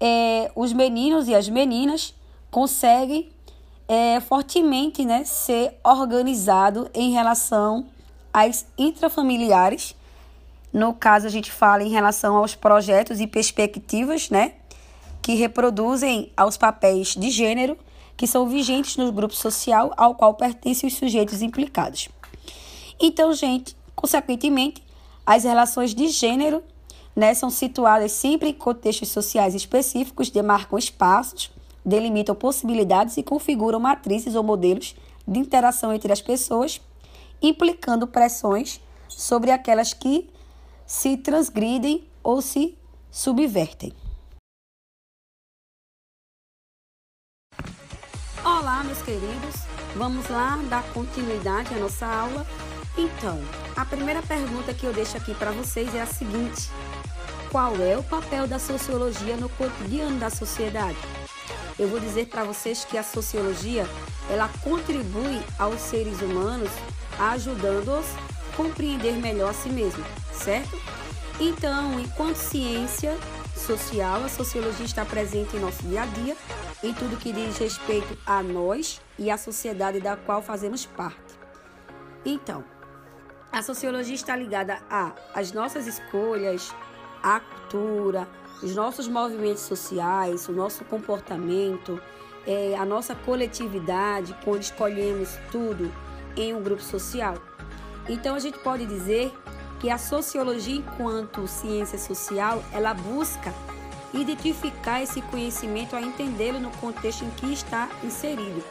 é, 0.00 0.50
os 0.56 0.72
meninos 0.72 1.28
e 1.28 1.34
as 1.34 1.46
meninas 1.46 2.14
conseguem 2.50 3.30
é, 3.86 4.18
fortemente 4.20 5.04
né, 5.04 5.24
ser 5.24 5.78
organizado 5.84 6.88
em 6.94 7.12
relação 7.12 7.86
às 8.32 8.64
intrafamiliares. 8.78 9.94
No 10.72 10.94
caso, 10.94 11.26
a 11.26 11.30
gente 11.30 11.52
fala 11.52 11.82
em 11.82 11.90
relação 11.90 12.34
aos 12.36 12.54
projetos 12.54 13.20
e 13.20 13.26
perspectivas, 13.26 14.30
né? 14.30 14.54
Que 15.30 15.36
reproduzem 15.36 16.32
aos 16.36 16.56
papéis 16.56 17.14
de 17.14 17.30
gênero 17.30 17.78
que 18.16 18.26
são 18.26 18.48
vigentes 18.48 18.96
no 18.96 19.12
grupo 19.12 19.32
social 19.32 19.94
ao 19.96 20.16
qual 20.16 20.34
pertencem 20.34 20.88
os 20.88 20.96
sujeitos 20.96 21.40
implicados. 21.40 22.08
Então, 22.98 23.32
gente, 23.32 23.76
consequentemente, 23.94 24.82
as 25.24 25.44
relações 25.44 25.94
de 25.94 26.08
gênero 26.08 26.64
né, 27.14 27.32
são 27.32 27.48
situadas 27.48 28.10
sempre 28.10 28.48
em 28.48 28.52
contextos 28.52 29.10
sociais 29.10 29.54
específicos, 29.54 30.30
demarcam 30.30 30.76
espaços, 30.76 31.52
delimitam 31.86 32.34
possibilidades 32.34 33.16
e 33.16 33.22
configuram 33.22 33.78
matrizes 33.78 34.34
ou 34.34 34.42
modelos 34.42 34.96
de 35.28 35.38
interação 35.38 35.94
entre 35.94 36.12
as 36.12 36.20
pessoas, 36.20 36.80
implicando 37.40 38.04
pressões 38.04 38.80
sobre 39.08 39.52
aquelas 39.52 39.92
que 39.92 40.28
se 40.84 41.16
transgridem 41.16 42.02
ou 42.20 42.42
se 42.42 42.76
subvertem. 43.12 43.92
Meus 48.84 49.02
queridos. 49.02 49.56
Vamos 49.94 50.28
lá 50.28 50.58
dar 50.68 50.82
continuidade 50.94 51.74
à 51.74 51.78
nossa 51.78 52.06
aula. 52.06 52.46
Então, 52.96 53.38
a 53.76 53.84
primeira 53.84 54.22
pergunta 54.22 54.72
que 54.72 54.86
eu 54.86 54.92
deixo 54.92 55.16
aqui 55.16 55.34
para 55.34 55.50
vocês 55.50 55.94
é 55.94 56.00
a 56.00 56.06
seguinte: 56.06 56.70
Qual 57.50 57.76
é 57.76 57.98
o 57.98 58.02
papel 58.02 58.46
da 58.46 58.58
sociologia 58.58 59.36
no 59.36 59.50
cotidiano 59.50 60.18
da 60.18 60.30
sociedade? 60.30 60.96
Eu 61.78 61.88
vou 61.88 62.00
dizer 62.00 62.26
para 62.26 62.42
vocês 62.42 62.84
que 62.84 62.96
a 62.96 63.02
sociologia, 63.02 63.86
ela 64.30 64.48
contribui 64.62 65.40
aos 65.58 65.80
seres 65.80 66.20
humanos 66.22 66.70
ajudando-os 67.18 68.06
a 68.06 68.56
compreender 68.56 69.12
melhor 69.12 69.50
a 69.50 69.54
si 69.54 69.68
mesmo, 69.68 70.04
certo? 70.32 70.80
Então, 71.38 72.00
enquanto 72.00 72.36
ciência 72.36 73.16
social, 73.54 74.24
a 74.24 74.28
sociologia 74.28 74.86
está 74.86 75.04
presente 75.04 75.56
em 75.56 75.60
nosso 75.60 75.82
dia 75.82 76.02
a 76.02 76.06
dia 76.06 76.36
em 76.82 76.94
tudo 76.94 77.16
que 77.16 77.32
diz 77.32 77.58
respeito 77.58 78.16
a 78.26 78.42
nós 78.42 79.00
e 79.18 79.30
à 79.30 79.36
sociedade 79.36 80.00
da 80.00 80.16
qual 80.16 80.42
fazemos 80.42 80.86
parte. 80.86 81.38
Então, 82.24 82.64
a 83.52 83.62
sociologia 83.62 84.14
está 84.14 84.34
ligada 84.36 84.80
a 84.88 85.12
as 85.34 85.52
nossas 85.52 85.86
escolhas, 85.86 86.74
a 87.22 87.40
cultura, 87.40 88.26
os 88.62 88.74
nossos 88.74 89.08
movimentos 89.08 89.62
sociais, 89.62 90.48
o 90.48 90.52
nosso 90.52 90.84
comportamento, 90.84 92.00
é, 92.46 92.74
a 92.76 92.84
nossa 92.84 93.14
coletividade, 93.14 94.36
quando 94.44 94.62
escolhemos 94.62 95.36
tudo 95.50 95.92
em 96.36 96.54
um 96.54 96.62
grupo 96.62 96.82
social. 96.82 97.34
Então, 98.08 98.34
a 98.34 98.38
gente 98.38 98.58
pode 98.58 98.86
dizer 98.86 99.32
que 99.78 99.90
a 99.90 99.98
sociologia, 99.98 100.76
enquanto 100.76 101.46
ciência 101.46 101.98
social, 101.98 102.62
ela 102.72 102.92
busca 102.92 103.52
identificar 104.12 105.02
esse 105.02 105.22
conhecimento 105.22 105.94
a 105.94 106.02
entendê-lo 106.02 106.58
no 106.58 106.70
contexto 106.72 107.24
em 107.24 107.30
que 107.30 107.52
está 107.52 107.88
inserido. 108.02 108.62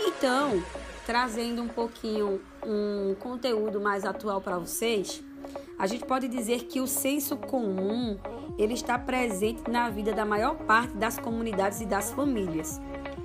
Então, 0.00 0.62
trazendo 1.06 1.62
um 1.62 1.68
pouquinho 1.68 2.40
um 2.64 3.14
conteúdo 3.18 3.80
mais 3.80 4.04
atual 4.04 4.40
para 4.40 4.58
vocês, 4.58 5.22
a 5.78 5.86
gente 5.86 6.04
pode 6.04 6.28
dizer 6.28 6.64
que 6.64 6.80
o 6.80 6.86
senso 6.86 7.36
comum 7.36 8.18
ele 8.58 8.74
está 8.74 8.98
presente 8.98 9.70
na 9.70 9.88
vida 9.88 10.12
da 10.12 10.24
maior 10.24 10.54
parte 10.56 10.94
das 10.94 11.18
comunidades 11.18 11.80
e 11.80 11.86
das 11.86 12.10
famílias. 12.10 12.80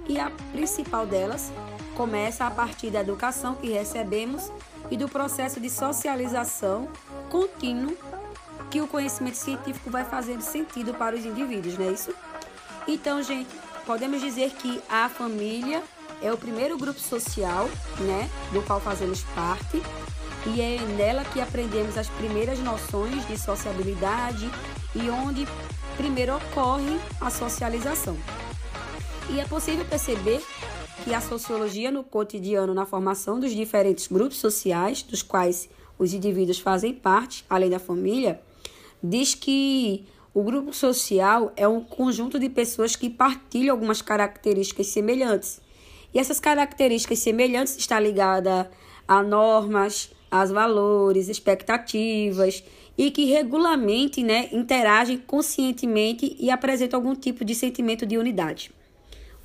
E 0.08 0.17
a 0.19 0.32
principal 0.52 1.06
delas 1.06 1.52
começa 1.95 2.45
a 2.45 2.52
partir 2.52 2.91
da 2.91 3.02
educação 3.02 3.56
que 3.56 3.69
recebemos 3.69 4.52
e 4.89 4.98
do 4.98 5.10
processo 5.10 5.60
de 5.60 5.69
socialização 5.69 6.88
contínuo 7.30 7.98
que 8.69 8.82
o 8.82 8.88
conhecimento 8.88 9.36
científico 9.36 9.89
vai 9.89 10.04
fazendo 10.06 10.41
sentido 10.41 10.93
para 10.93 11.15
os 11.15 11.25
indivíduos, 11.25 11.78
não 11.78 11.86
é 11.86 11.91
isso? 11.91 12.13
Então, 12.88 13.21
gente, 13.23 13.49
podemos 13.86 14.21
dizer 14.21 14.51
que 14.51 14.82
a 14.89 15.10
família 15.10 15.82
é 16.21 16.32
o 16.32 16.38
primeiro 16.38 16.78
grupo 16.78 16.99
social, 16.99 17.67
né, 17.99 18.30
do 18.51 18.62
qual 18.63 18.80
fazemos 18.80 19.23
parte, 19.36 19.82
e 20.47 20.62
é 20.62 20.80
nela 20.97 21.23
que 21.25 21.41
aprendemos 21.41 21.97
as 21.97 22.08
primeiras 22.10 22.60
noções 22.60 23.25
de 23.28 23.38
sociabilidade 23.38 24.49
e 24.93 25.10
onde 25.10 25.47
primeiro 25.97 26.36
ocorre 26.36 26.99
a 27.19 27.30
socialização. 27.30 28.17
E 29.30 29.39
é 29.39 29.45
possível 29.45 29.84
perceber 29.86 30.41
que 31.04 31.13
a 31.13 31.21
sociologia 31.21 31.91
no 31.91 32.04
cotidiano, 32.04 32.73
na 32.73 32.86
formação 32.86 33.39
dos 33.39 33.51
diferentes 33.51 34.08
grupos 34.08 34.38
sociais, 34.38 35.01
dos 35.01 35.23
quais 35.23 35.67
os 35.97 36.13
indivíduos 36.13 36.60
fazem 36.60 36.93
parte, 36.93 37.45
além 37.49 37.69
da 37.69 37.80
família, 37.80 38.39
diz 39.02 39.36
que 39.36 40.06
o 40.34 40.44
grupo 40.44 40.74
social 40.74 41.54
é 41.56 41.68
um 41.68 41.82
conjunto 41.82 42.38
de 42.38 42.50
pessoas 42.50 42.96
que 42.96 43.10
partilham 43.10 43.74
algumas 43.74 44.02
características 44.02 44.88
semelhantes. 44.88 45.62
E 46.14 46.20
essas 46.20 46.40
características 46.40 47.20
semelhantes 47.20 47.78
estão 47.78 48.00
ligadas 48.00 48.68
a 49.08 49.22
normas, 49.22 50.12
a 50.30 50.44
valores, 50.46 51.30
expectativas 51.30 52.64
e 52.98 53.12
que 53.12 53.26
regularmente 53.26 54.24
né, 54.24 54.50
interagem 54.52 55.18
conscientemente 55.18 56.36
e 56.40 56.50
apresentam 56.50 57.00
algum 57.00 57.16
tipo 57.16 57.46
de 57.46 57.54
sentimento 57.54 58.06
de 58.06 58.18
unidade. 58.18 58.72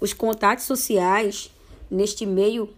Os 0.01 0.13
contatos 0.13 0.65
sociais 0.65 1.51
neste 1.91 2.25
meio, 2.25 2.69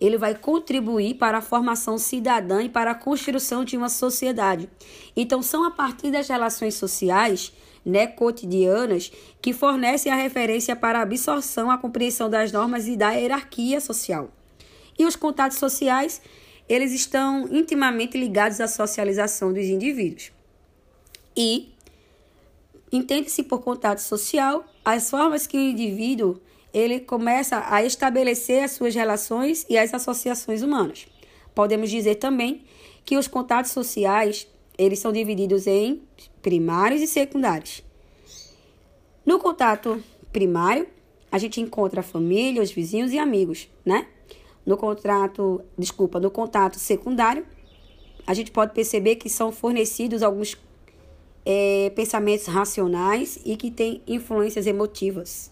ele 0.00 0.16
vai 0.16 0.34
contribuir 0.34 1.14
para 1.14 1.38
a 1.38 1.42
formação 1.42 1.98
cidadã 1.98 2.62
e 2.62 2.68
para 2.68 2.92
a 2.92 2.94
construção 2.94 3.64
de 3.64 3.76
uma 3.76 3.88
sociedade. 3.88 4.68
Então, 5.16 5.42
são 5.42 5.64
a 5.64 5.70
partir 5.70 6.10
das 6.10 6.28
relações 6.28 6.74
sociais 6.74 7.52
né, 7.84 8.06
cotidianas 8.06 9.10
que 9.40 9.52
fornecem 9.52 10.12
a 10.12 10.16
referência 10.16 10.76
para 10.76 11.00
a 11.00 11.02
absorção, 11.02 11.70
a 11.70 11.78
compreensão 11.78 12.28
das 12.28 12.52
normas 12.52 12.86
e 12.86 12.96
da 12.96 13.10
hierarquia 13.12 13.80
social. 13.80 14.30
E 14.98 15.04
os 15.06 15.16
contatos 15.16 15.58
sociais, 15.58 16.20
eles 16.68 16.92
estão 16.92 17.48
intimamente 17.50 18.18
ligados 18.18 18.60
à 18.60 18.68
socialização 18.68 19.52
dos 19.52 19.64
indivíduos. 19.64 20.32
E 21.36 21.72
entende-se 22.92 23.42
por 23.42 23.62
contato 23.62 24.00
social 24.00 24.64
as 24.84 25.08
formas 25.08 25.46
que 25.46 25.56
o 25.56 25.60
indivíduo 25.60 26.40
ele 26.72 27.00
começa 27.00 27.64
a 27.68 27.82
estabelecer 27.82 28.64
as 28.64 28.72
suas 28.72 28.94
relações 28.94 29.64
e 29.68 29.78
as 29.78 29.92
associações 29.94 30.62
humanas. 30.62 31.06
Podemos 31.54 31.90
dizer 31.90 32.16
também 32.16 32.64
que 33.04 33.16
os 33.16 33.26
contatos 33.26 33.72
sociais, 33.72 34.46
eles 34.76 34.98
são 34.98 35.12
divididos 35.12 35.66
em 35.66 36.02
primários 36.42 37.00
e 37.00 37.06
secundários. 37.06 37.82
No 39.24 39.38
contato 39.38 40.02
primário, 40.32 40.86
a 41.30 41.38
gente 41.38 41.60
encontra 41.60 42.00
a 42.00 42.02
família, 42.02 42.62
os 42.62 42.70
vizinhos 42.70 43.12
e 43.12 43.18
amigos, 43.18 43.68
né? 43.84 44.06
No 44.64 44.76
contrato, 44.76 45.62
desculpa, 45.76 46.20
no 46.20 46.30
contato 46.30 46.78
secundário, 46.78 47.46
a 48.26 48.34
gente 48.34 48.50
pode 48.50 48.74
perceber 48.74 49.16
que 49.16 49.30
são 49.30 49.50
fornecidos 49.50 50.22
alguns 50.22 50.56
é, 51.44 51.90
pensamentos 51.96 52.46
racionais 52.46 53.38
e 53.44 53.56
que 53.56 53.70
têm 53.70 54.02
influências 54.06 54.66
emotivas. 54.66 55.50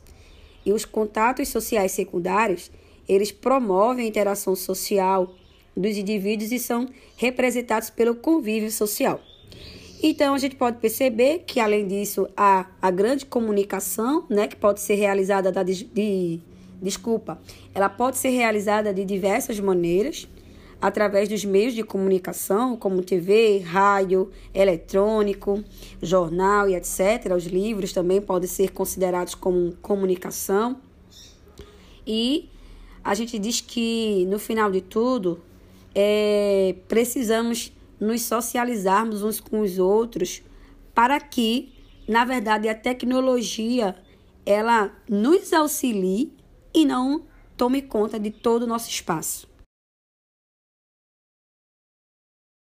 E 0.67 0.73
os 0.73 0.85
contatos 0.85 1.49
sociais 1.49 1.93
secundários, 1.93 2.71
eles 3.09 3.31
promovem 3.31 4.05
a 4.05 4.09
interação 4.09 4.57
social 4.57 5.33
dos 5.77 5.97
indivíduos 5.97 6.51
e 6.51 6.59
são 6.59 6.89
representados 7.17 7.89
pelo 7.89 8.17
convívio 8.17 8.71
social. 8.71 9.21
Então, 10.03 10.35
a 10.35 10.39
gente 10.39 10.57
pode 10.57 10.79
perceber 10.79 11.45
que, 11.47 11.61
além 11.61 11.87
disso, 11.87 12.29
há 12.37 12.67
a 12.83 12.91
grande 12.91 13.25
comunicação, 13.25 14.27
né, 14.29 14.47
que 14.49 14.57
pode 14.57 14.81
ser 14.81 14.97
realizada 14.97 15.51
da, 15.51 15.63
de, 15.63 16.41
desculpa, 16.83 17.41
ela 17.75 17.89
pode 17.89 18.19
ser 18.19 18.31
realizada 18.31 18.93
de 18.93 19.05
diversas 19.05 19.59
maneiras, 19.61 20.29
através 20.81 21.29
dos 21.29 21.45
meios 21.45 21.75
de 21.75 21.83
comunicação, 21.83 22.77
como 22.77 23.03
TV, 23.03 23.59
rádio, 23.61 24.31
eletrônico, 24.53 25.63
jornal 26.03 26.69
e 26.69 26.75
etc. 26.75 27.33
Os 27.35 27.45
livros 27.45 27.93
também 27.93 28.21
podem 28.21 28.49
ser 28.49 28.73
considerados 28.73 29.35
como 29.35 29.73
comunicação. 29.83 30.77
E 32.07 32.49
a 33.03 33.15
gente 33.15 33.39
diz 33.39 33.61
que, 33.61 34.27
no 34.29 34.39
final 34.39 34.71
de 34.71 34.81
tudo, 34.81 35.41
é, 35.95 36.75
precisamos 36.87 37.73
nos 37.99 38.23
socializarmos 38.23 39.23
uns 39.23 39.41
com 39.41 39.61
os 39.61 39.79
outros 39.79 40.43
para 40.95 41.19
que, 41.21 41.73
na 42.07 42.25
verdade, 42.25 42.69
a 42.69 42.75
tecnologia 42.75 43.97
ela 44.45 44.93
nos 45.09 45.53
auxilie 45.53 46.33
e 46.73 46.85
não 46.85 47.25
tome 47.57 47.83
conta 47.83 48.21
de 48.21 48.31
todo 48.31 48.63
o 48.63 48.67
nosso 48.67 48.89
espaço. 48.91 49.46